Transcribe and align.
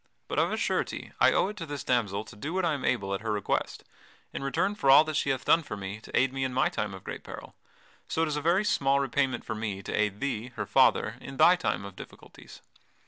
But 0.27 0.39
of 0.39 0.51
a 0.51 0.57
surety 0.57 1.11
I 1.19 1.31
owe 1.31 1.49
it 1.49 1.57
to 1.57 1.65
this 1.67 1.83
damsel 1.83 2.23
to 2.23 2.35
do 2.35 2.55
what 2.55 2.65
I 2.65 2.73
am 2.73 2.83
able 2.83 3.13
at 3.13 3.21
her 3.21 3.31
request, 3.31 3.83
in 4.33 4.41
return 4.43 4.73
for 4.73 4.89
all 4.89 5.03
that 5.03 5.15
she 5.15 5.29
hath 5.29 5.45
done 5.45 5.61
for 5.61 5.77
me 5.77 5.99
to 6.01 6.17
aid 6.19 6.33
me 6.33 6.43
in 6.43 6.55
my 6.55 6.69
time 6.69 6.95
of 6.95 7.03
great 7.03 7.23
peril. 7.23 7.53
So 8.07 8.23
it 8.23 8.27
is 8.27 8.35
a 8.35 8.41
very 8.41 8.65
small 8.65 8.99
repayment 8.99 9.45
for 9.45 9.53
me 9.53 9.83
to 9.83 9.93
aid 9.93 10.19
thee, 10.19 10.53
her 10.55 10.65
father, 10.65 11.17
in 11.21 11.37
thy 11.37 11.55
time 11.55 11.85
of 11.85 11.95
difficulties. 11.95 12.63